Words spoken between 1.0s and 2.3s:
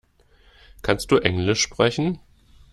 du englisch sprechen?